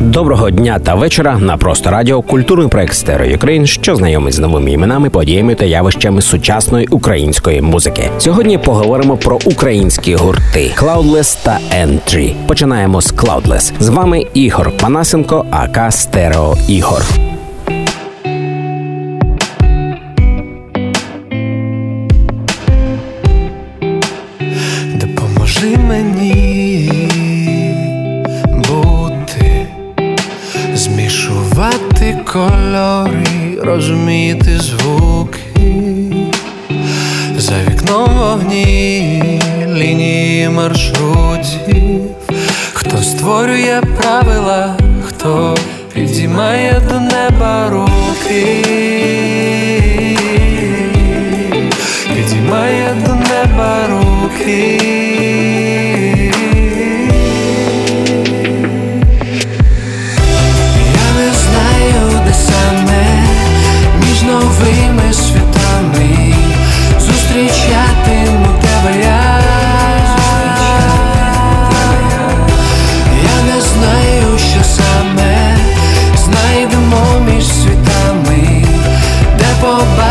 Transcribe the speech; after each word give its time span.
Доброго 0.00 0.50
дня 0.50 0.78
та 0.78 0.94
вечора 0.94 1.38
на 1.38 1.56
просто 1.56 1.90
радіо 1.90 2.22
культурний 2.22 2.68
проект 2.68 2.94
Stereo 2.94 3.34
Ukraine, 3.34 3.66
що 3.66 3.96
знайомить 3.96 4.34
з 4.34 4.38
новими 4.38 4.72
іменами, 4.72 5.10
подіями 5.10 5.54
та 5.54 5.64
явищами 5.64 6.22
сучасної 6.22 6.86
української 6.86 7.60
музики. 7.60 8.10
Сьогодні 8.18 8.58
поговоримо 8.58 9.16
про 9.16 9.38
українські 9.44 10.14
гурти 10.14 10.70
Cloudless 10.76 11.44
та 11.44 11.58
Entry. 11.84 12.34
Починаємо 12.46 13.00
з 13.00 13.14
Cloudless. 13.14 13.72
З 13.80 13.88
вами 13.88 14.26
Ігор 14.34 14.72
Панасенко, 14.80 15.46
АК 15.50 15.92
Стерео 15.92 16.56
Ігор. 16.68 17.27
Кольори, 32.32 33.24
розуміти 33.62 34.58
звуки, 34.58 35.40
за 37.38 37.52
вікном 37.68 38.18
вогні, 38.18 39.40
лінії 39.66 40.48
маршрутів, 40.48 42.00
хто 42.72 42.98
створює 42.98 43.82
правила, 44.00 44.76
хто 45.04 45.56
підіймає 45.94 46.82
до 46.88 47.00
неба 47.00 47.70
руки. 47.70 48.64
Підіймає 52.14 52.96
до 53.06 53.14
неба 53.14 53.78
руки. 53.88 54.97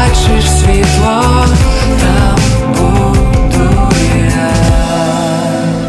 Побачиш 0.07 0.49
світло, 0.49 1.45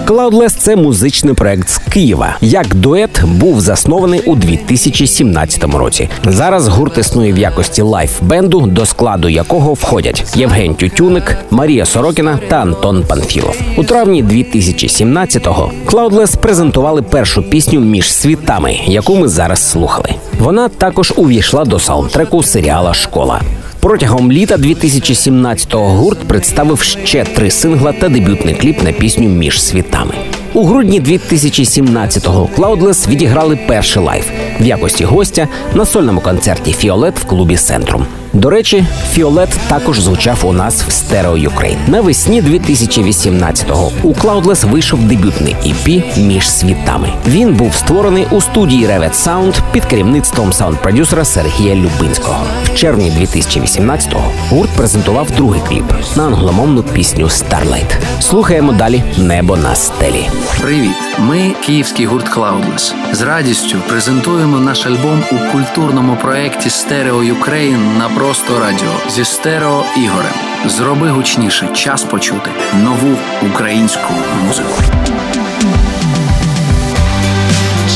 там 0.06 0.48
це 0.68 0.76
музичний 0.76 1.34
проект 1.34 1.68
з 1.68 1.78
Києва. 1.78 2.36
Як 2.40 2.74
дует 2.74 3.24
був 3.24 3.60
заснований 3.60 4.20
у 4.20 4.34
2017 4.34 5.64
році. 5.64 6.08
Зараз 6.24 6.68
гурт 6.68 6.98
існує 6.98 7.32
в 7.32 7.38
якості 7.38 7.82
live-бенду, 7.82 8.66
до 8.66 8.86
складу 8.86 9.28
якого 9.28 9.72
входять 9.74 10.24
Євген 10.36 10.74
Тютюник, 10.74 11.36
Марія 11.50 11.86
Сорокіна 11.86 12.38
та 12.48 12.56
Антон 12.56 13.04
Панфілов. 13.08 13.60
У 13.76 13.84
травні 13.84 14.24
2017-го 14.24 15.72
Cloudless 15.86 16.38
презентували 16.38 17.02
першу 17.02 17.42
пісню 17.42 17.80
між 17.80 18.12
світами, 18.12 18.76
яку 18.86 19.16
ми 19.16 19.28
зараз 19.28 19.70
слухали. 19.70 20.14
Вона 20.38 20.68
також 20.68 21.12
увійшла 21.16 21.64
до 21.64 21.78
саундтреку 21.78 22.42
серіала 22.42 22.94
Школа. 22.94 23.40
Протягом 23.80 24.32
літа 24.32 24.56
2017-го 24.56 25.88
гурт 25.88 26.18
представив 26.18 26.80
ще 26.80 27.24
три 27.24 27.50
сингла 27.50 27.92
та 27.92 28.08
дебютний 28.08 28.54
кліп 28.54 28.82
на 28.82 28.92
пісню 28.92 29.28
Між 29.28 29.62
світами. 29.62 30.14
У 30.54 30.64
грудні 30.64 31.00
2017-го 31.00 32.50
Cloudless 32.56 33.08
відіграли 33.08 33.58
перший 33.66 34.02
live 34.02 34.30
в 34.60 34.64
якості 34.64 35.04
гостя 35.04 35.48
на 35.74 35.84
сольному 35.84 36.20
концерті 36.20 36.72
Фіолет 36.72 37.18
в 37.18 37.24
клубі 37.24 37.56
Центрум. 37.56 38.06
До 38.32 38.50
речі, 38.50 38.84
Фіолет 39.12 39.48
також 39.68 40.00
звучав 40.00 40.40
у 40.42 40.52
нас 40.52 40.82
в 40.82 40.88
Stereo 40.88 41.48
Ukraine. 41.48 41.88
Навесні 41.88 42.42
2018-го 42.42 43.92
у 44.02 44.14
Cloudless 44.14 44.70
вийшов 44.70 45.00
дебютний 45.04 45.56
EP 45.66 46.18
між 46.26 46.50
світами. 46.50 47.12
Він 47.26 47.54
був 47.54 47.74
створений 47.74 48.26
у 48.30 48.40
студії 48.40 48.86
Revet 48.86 49.14
Sound 49.14 49.60
під 49.72 49.84
керівництвом 49.84 50.52
саунд-продюсера 50.52 51.24
Сергія 51.24 51.74
Любинського. 51.74 52.44
В 52.64 52.74
червні 52.74 53.10
2018-го 53.10 54.32
гурт 54.50 54.70
презентував 54.70 55.30
другий 55.36 55.60
кліп 55.68 55.92
на 56.16 56.26
англомовну 56.26 56.82
пісню 56.82 57.24
Starlight. 57.24 57.96
Слухаємо 58.20 58.72
далі 58.72 59.02
Небо 59.18 59.56
на 59.56 59.74
стелі. 59.74 60.28
Привіт! 60.60 60.96
Ми 61.18 61.54
київський 61.66 62.06
гурт 62.06 62.36
Cloudless. 62.36 62.92
З 63.12 63.22
радістю 63.22 63.78
презентуємо 63.88 64.58
наш 64.58 64.86
альбом 64.86 65.22
у 65.32 65.52
культурному 65.52 66.16
проєкті 66.22 66.68
Stereo 66.68 67.34
Ukraine 67.34 67.98
на 67.98 68.08
просто 68.18 68.58
радіо 68.60 68.92
зі 69.10 69.24
стерео 69.24 69.84
Ігорем. 69.96 70.32
Зроби 70.66 71.10
гучніше 71.10 71.68
час 71.74 72.02
почути 72.02 72.50
нову 72.84 73.16
українську 73.52 74.12
музику. 74.46 74.82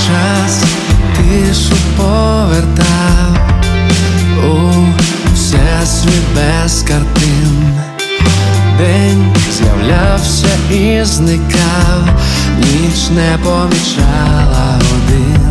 час 0.07 0.65
тишу 1.17 1.75
повертав 1.97 3.37
у 4.45 4.71
всесвіт 5.35 6.23
без 6.35 6.83
картин. 6.83 7.75
День 8.79 9.35
з'являвся 9.51 10.49
і 10.71 11.05
зникав, 11.05 12.09
ніч 12.59 13.11
не 13.11 13.39
помічала 13.45 14.81
один. 14.95 15.42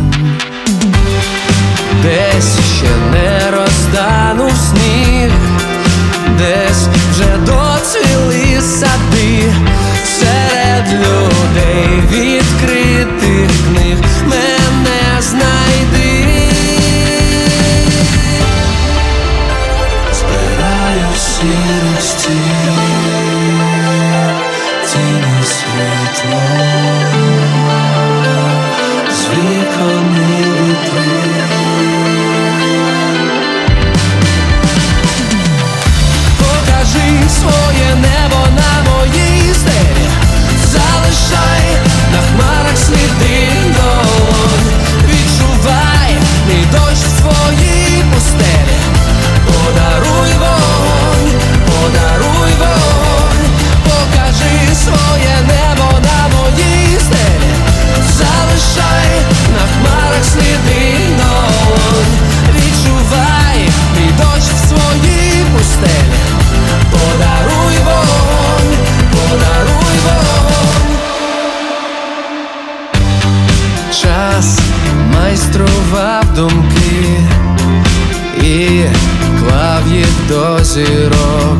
до 80.32 80.64
зірок, 80.64 81.58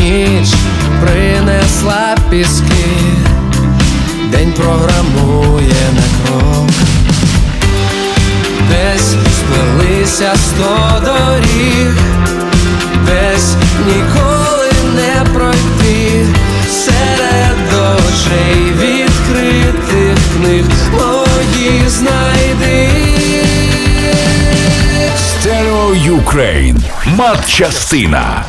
ніч 0.00 0.48
принесла 1.00 2.16
піски, 2.30 2.86
день 4.30 4.52
програмує 4.52 5.84
на 5.94 6.26
крок, 6.26 6.70
десь 8.70 9.14
сплелися 9.38 10.32
сто 10.36 11.02
доріг, 11.04 11.96
десь 13.06 13.54
ніколи 13.86 14.70
не 14.96 15.30
пройти. 15.32 16.26
Серед 16.70 17.58
очей 17.96 18.72
відкритих 18.80 20.18
книг. 20.36 20.73
Ukraine. 26.34 26.76
Матчастина. 27.16 28.44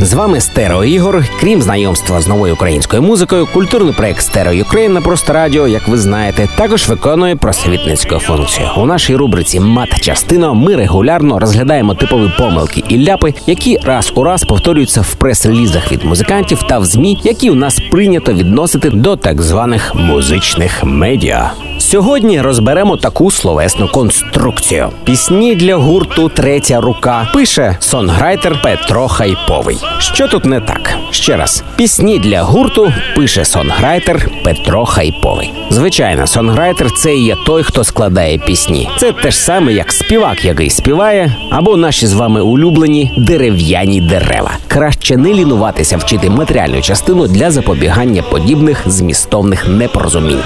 З 0.00 0.12
вами 0.12 0.40
Стерео 0.40 0.84
Ігор. 0.84 1.24
Крім 1.40 1.62
знайомства 1.62 2.20
з 2.20 2.28
новою 2.28 2.54
українською 2.54 3.02
музикою, 3.02 3.48
культурний 3.52 3.94
проект 3.94 4.22
Stereo 4.22 4.52
Ukraine 4.52 4.92
на 4.92 5.00
просто 5.00 5.32
радіо, 5.32 5.68
як 5.68 5.88
ви 5.88 5.98
знаєте, 5.98 6.48
також 6.56 6.88
виконує 6.88 7.36
просвітницьку 7.36 8.18
функцію. 8.18 8.68
У 8.76 8.86
нашій 8.86 9.16
рубриці 9.16 9.60
Матчастина 9.60 10.52
ми 10.52 10.76
регулярно 10.76 11.38
розглядаємо 11.38 11.94
типові 11.94 12.32
помилки 12.38 12.84
і 12.88 13.04
ляпи, 13.04 13.34
які 13.46 13.78
раз 13.78 14.12
у 14.14 14.24
раз 14.24 14.44
повторюються 14.44 15.00
в 15.00 15.14
прес-релізах 15.14 15.92
від 15.92 16.04
музикантів 16.04 16.62
та 16.62 16.78
в 16.78 16.84
змі, 16.84 17.18
які 17.24 17.50
у 17.50 17.54
нас 17.54 17.80
прийнято 17.90 18.32
відносити 18.32 18.90
до 18.90 19.16
так 19.16 19.42
званих 19.42 19.94
музичних 19.94 20.84
медіа. 20.84 21.52
Сьогодні 21.80 22.40
розберемо 22.40 22.96
таку 22.96 23.30
словесну 23.30 23.88
конструкцію. 23.88 24.88
Пісні 25.04 25.54
для 25.54 25.76
гурту 25.76 26.28
Третя 26.28 26.80
рука 26.80 27.28
пише 27.34 27.76
сонграйтер 27.80 28.62
Петро 28.62 29.08
Хайповий. 29.08 29.78
Що 29.98 30.28
тут 30.28 30.44
не 30.44 30.60
так? 30.60 30.96
Ще 31.10 31.36
раз, 31.36 31.64
пісні 31.76 32.18
для 32.18 32.42
гурту 32.42 32.92
пише 33.16 33.44
сонграйтер 33.44 34.30
Петро 34.44 34.86
Хайповий. 34.86 35.52
Звичайно, 35.70 36.26
сонграйтер 36.26 36.90
це 36.96 37.16
є 37.16 37.36
той, 37.46 37.62
хто 37.62 37.84
складає 37.84 38.38
пісні. 38.38 38.88
Це 38.98 39.12
те 39.12 39.30
ж 39.30 39.38
саме, 39.38 39.72
як 39.72 39.92
співак, 39.92 40.44
який 40.44 40.70
співає, 40.70 41.36
або 41.50 41.76
наші 41.76 42.06
з 42.06 42.12
вами 42.12 42.40
улюблені 42.40 43.12
дерев'яні 43.18 44.00
дерева. 44.00 44.50
Краще 44.68 45.16
не 45.16 45.34
лінуватися 45.34 45.96
вчити 45.96 46.30
матеріальну 46.30 46.80
частину 46.80 47.26
для 47.26 47.50
запобігання 47.50 48.22
подібних 48.22 48.82
змістовних 48.86 49.68
непорозумінь. 49.68 50.42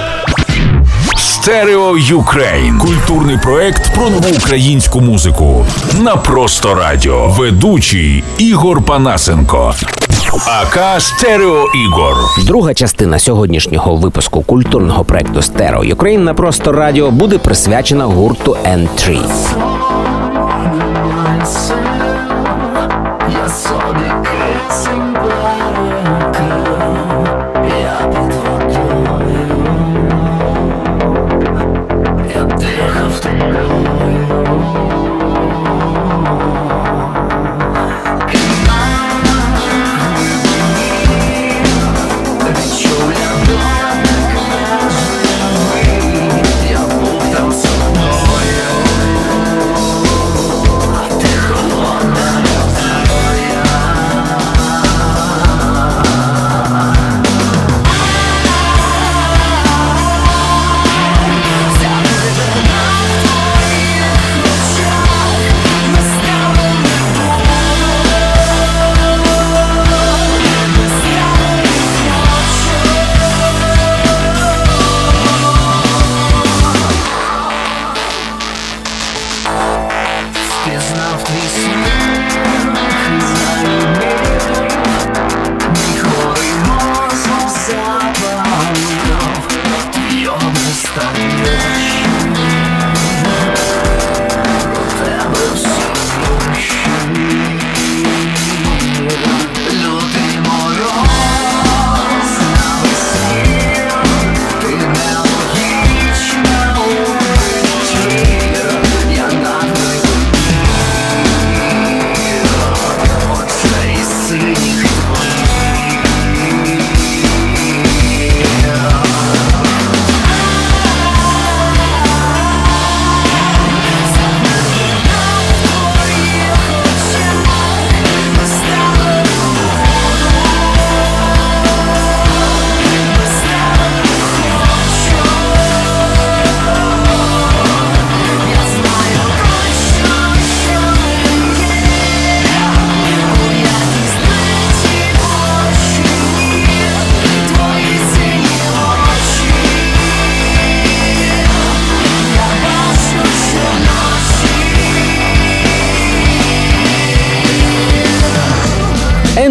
Stereo 1.44 1.94
Ukraine. 1.98 2.78
Культурний 2.78 3.36
проект 3.36 3.94
про 3.94 4.10
нову 4.10 4.28
українську 4.36 5.00
музику. 5.00 5.66
На 6.00 6.16
просто 6.16 6.74
радіо. 6.74 7.28
Ведучий 7.28 8.24
Ігор 8.38 8.82
Панасенко. 8.82 9.74
aka 10.46 11.00
Стерео 11.00 11.64
Ігор. 11.74 12.14
Друга 12.46 12.74
частина 12.74 13.18
сьогоднішнього 13.18 13.96
випуску 13.96 14.42
культурного 14.42 15.04
проекту 15.04 15.42
Stereo 15.42 15.84
Ukraine 15.84 16.24
на 16.24 16.34
просто 16.34 16.72
радіо 16.72 17.10
буде 17.10 17.38
присвячена 17.38 18.04
гурту 18.04 18.56
N3. 18.64 19.18
Я 23.42 23.48
собі 23.48 24.23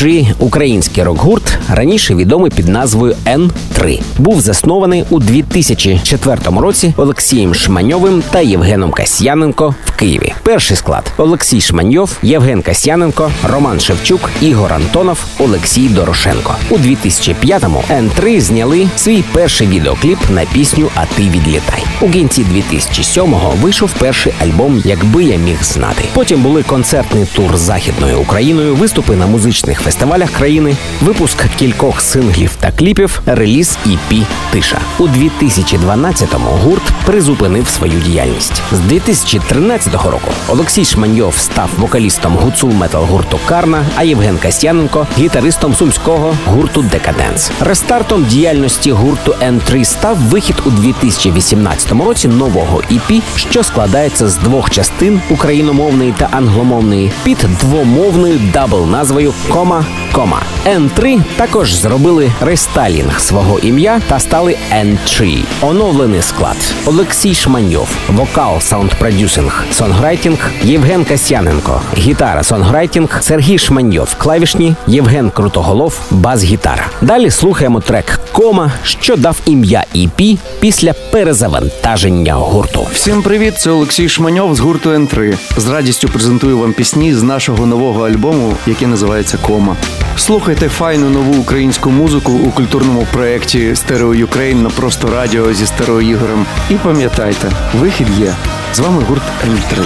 N3– 0.00 0.32
український 0.38 1.04
рок-гурт, 1.04 1.58
раніше 1.68 2.14
відомий 2.14 2.50
під 2.50 2.68
назвою 2.68 3.16
N3. 3.26 4.00
Був 4.18 4.40
заснований 4.40 5.04
у 5.10 5.18
2004 5.18 6.38
році 6.60 6.94
Олексієм 6.96 7.54
Шманьовим 7.54 8.22
та 8.30 8.40
Євгеном 8.40 8.90
Касьяненко 8.90 9.74
в 9.84 9.90
Києві. 9.90 10.32
Перший 10.42 10.76
склад: 10.76 11.12
Олексій 11.16 11.60
Шманьов, 11.60 12.18
Євген 12.22 12.62
Касьяненко, 12.62 13.30
Роман 13.52 13.80
Шевчук, 13.80 14.30
Ігор 14.40 14.72
Антонов, 14.72 15.24
Олексій 15.38 15.88
Дорошенко. 15.88 16.54
У 16.70 16.78
2005-му 16.78 17.84
N3 17.90 18.40
зняли 18.40 18.88
свій 18.96 19.24
перший 19.32 19.66
відеокліп 19.66 20.18
на 20.30 20.44
пісню 20.44 20.88
А 20.94 21.06
ти 21.06 21.22
відлітай. 21.22 21.84
У 22.00 22.10
кінці 22.10 22.44
2007-го 22.54 23.54
вийшов 23.62 23.90
перший 23.98 24.32
альбом 24.42 24.82
Якби 24.84 25.24
я 25.24 25.36
міг 25.36 25.62
знати. 25.62 26.04
Потім 26.14 26.42
були 26.42 26.62
концертний 26.62 27.26
тур 27.36 27.56
західною 27.56 28.20
Україною, 28.20 28.74
виступи 28.74 29.16
на 29.16 29.26
музичних 29.26 29.80
фестивалях 29.80 29.89
країни, 30.38 30.76
випуск 31.00 31.44
кількох 31.58 32.00
синглів 32.00 32.50
та 32.60 32.72
кліпів, 32.72 33.20
реліз 33.26 33.78
EP 33.86 34.24
Тиша. 34.52 34.78
У 34.98 35.08
2012-му 35.08 36.50
гурт 36.50 36.82
призупинив 37.06 37.68
свою 37.68 38.00
діяльність. 38.00 38.62
З 38.72 38.78
2013 38.78 39.94
року 39.94 40.32
Олексій 40.48 40.84
Шманьов 40.84 41.36
став 41.36 41.70
вокалістом 41.78 42.36
гуцул 42.36 42.70
метал 42.70 43.04
гурту 43.04 43.38
Карна, 43.46 43.84
а 43.96 44.02
Євген 44.02 44.38
Касьяненко 44.38 45.06
гітаристом 45.18 45.74
сумського 45.74 46.34
гурту 46.46 46.82
Декаденс. 46.82 47.50
Рестартом 47.60 48.24
діяльності 48.24 48.92
гурту 48.92 49.34
N3 49.42 49.84
став 49.84 50.16
вихід 50.16 50.56
у 50.66 50.70
2018 50.70 51.92
році 51.92 52.28
нового 52.28 52.82
EP, 52.90 53.22
що 53.36 53.62
складається 53.62 54.28
з 54.28 54.36
двох 54.36 54.70
частин 54.70 55.20
україномовної 55.30 56.14
та 56.18 56.28
англомовної, 56.30 57.12
під 57.24 57.38
двомовною 57.60 58.40
double 58.52 58.86
назвою 58.86 59.34
кома, 59.48 59.79
Coma. 60.12 60.42
N3 60.66 61.22
також 61.36 61.74
зробили 61.74 62.32
рестайлінг 62.40 63.20
свого 63.20 63.58
ім'я 63.58 64.00
та 64.08 64.18
стали 64.18 64.56
N3. 64.74 65.38
Оновлений 65.60 66.22
склад. 66.22 66.56
Олексій 66.86 67.34
Шманьов, 67.34 67.88
вокал, 68.08 68.56
саунд-продюсинг, 68.56 69.64
songwriting, 69.72 70.50
Євген 70.62 71.04
Касьяненко, 71.04 71.80
гітара, 71.96 72.42
songwriting, 72.42 73.18
Сергій 73.22 73.58
Шманьов, 73.58 74.14
клавішні, 74.14 74.74
Євген 74.86 75.30
Крутоголов, 75.30 76.00
бас-гітара. 76.10 76.86
Далі 77.00 77.30
слухаємо 77.30 77.80
трек 77.80 78.20
Кома, 78.32 78.72
що 78.84 79.16
дав 79.16 79.36
ім'я 79.46 79.84
EP 79.94 80.38
після 80.60 80.92
перезавантаження 80.92 82.34
гурту. 82.34 82.86
Всім 82.92 83.22
привіт, 83.22 83.58
це 83.58 83.70
Олексій 83.70 84.08
Шманьов 84.08 84.54
з 84.54 84.60
гурту 84.60 84.90
Н3. 84.90 85.38
З 85.56 85.66
радістю 85.66 86.08
презентую 86.08 86.58
вам 86.58 86.72
пісні 86.72 87.14
з 87.14 87.22
нашого 87.22 87.66
нового 87.66 88.06
альбому, 88.06 88.54
який 88.66 88.88
називається 88.88 89.38
Кома. 89.46 89.69
Слухайте 90.16 90.68
файну 90.68 91.10
нову 91.10 91.40
українську 91.40 91.90
музику 91.90 92.32
у 92.32 92.50
культурному 92.50 93.06
проєкті 93.12 93.76
Stereo 93.76 94.14
Ukraine 94.14 94.62
на 94.62 94.70
просто 94.70 95.10
радіо 95.10 95.52
зі 95.52 95.66
Стерео 95.66 96.00
Ігорем. 96.00 96.46
І 96.70 96.74
пам'ятайте, 96.74 97.50
вихід 97.74 98.06
є. 98.18 98.34
З 98.74 98.78
вами 98.78 99.02
гурт 99.08 99.22
Н3. 99.46 99.84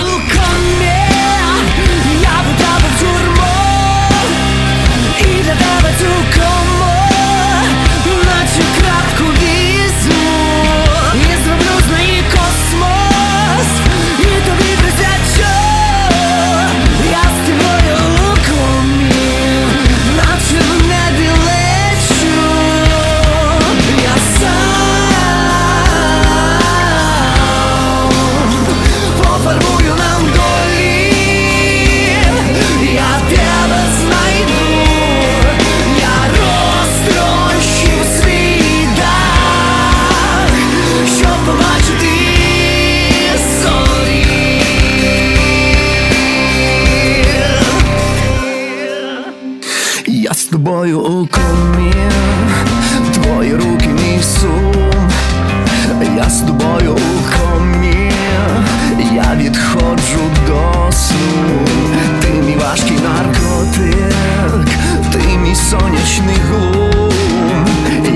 наркотик, 63.74 64.68
ти 65.12 65.38
мій 65.38 65.56
сонячний 65.56 66.36
глум. 66.50 67.14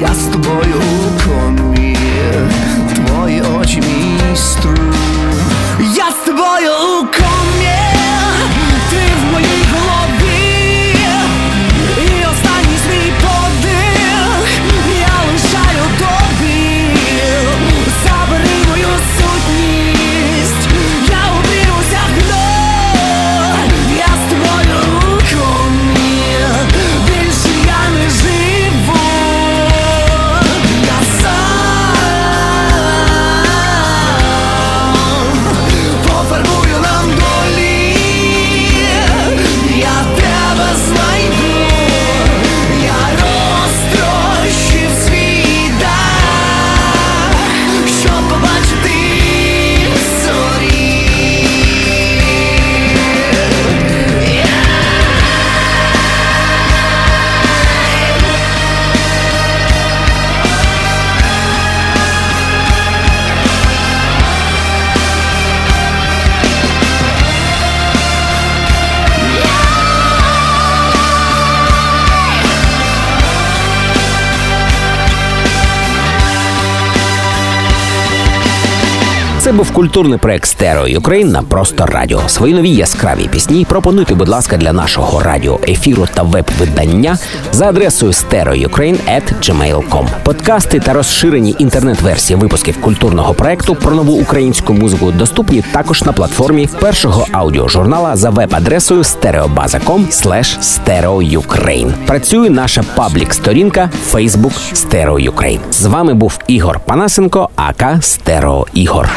Я 0.01 0.13
з 0.13 0.23
тобою 0.25 0.81
у 1.05 1.29
комі, 1.29 1.97
твої 2.95 3.41
очі 3.41 3.81
мій 3.81 4.35
струм. 4.35 4.76
Це 79.48 79.52
був 79.54 79.70
культурний 79.72 80.18
проект 80.18 80.46
Stereo 80.46 80.88
Ukraine 80.88 81.30
на 81.30 81.42
просто 81.42 81.86
радіо. 81.86 82.20
Свої 82.26 82.54
нові 82.54 82.70
яскраві 82.70 83.28
пісні 83.28 83.66
пропонуйте, 83.68 84.14
будь 84.14 84.28
ласка, 84.28 84.56
для 84.56 84.72
нашого 84.72 85.20
радіо 85.20 85.60
ефіру 85.68 86.06
та 86.14 86.22
веб-видання 86.22 87.18
за 87.52 87.68
адресою 87.68 88.12
stereoukraine.gmail.com. 88.12 90.06
Подкасти 90.22 90.80
та 90.80 90.92
розширені 90.92 91.56
інтернет-версії 91.58 92.36
випусків 92.38 92.80
культурного 92.80 93.34
проекту 93.34 93.74
про 93.74 93.94
нову 93.94 94.12
українську 94.12 94.72
музику 94.72 95.10
доступні 95.12 95.62
також 95.72 96.02
на 96.02 96.12
платформі 96.12 96.68
першого 96.80 97.26
аудіожурнала 97.32 98.16
за 98.16 98.30
веб-адресою 98.30 99.02
stereobaza.com 99.02 100.06
stereoukraine. 100.60 101.92
Працює 102.06 102.50
наша 102.50 102.84
паблік-сторінка 102.96 103.90
Facebook 104.12 104.74
Stereo 104.74 105.30
Ukraine. 105.32 105.60
З 105.70 105.86
вами 105.86 106.14
був 106.14 106.38
Ігор 106.46 106.80
Панасенко, 106.80 107.50
aka 107.56 107.84
Стерео 108.00 108.66
Ігор. 108.74 109.10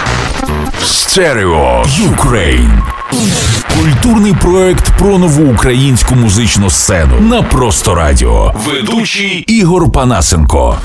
Stereo 0.84 1.84
Ukraine. 1.88 2.84
Культурний 3.80 4.34
проект 4.34 4.98
про 4.98 5.18
нову 5.18 5.54
українську 5.54 6.16
музичну 6.16 6.70
сцену 6.70 7.20
на 7.20 7.42
просто 7.42 7.96
радіо. 7.96 8.54
Ведучий 8.68 9.44
Ігор 9.48 9.92
Панасенко. 9.92 10.78